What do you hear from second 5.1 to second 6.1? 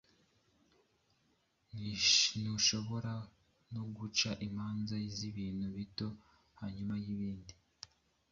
z’ibintu bito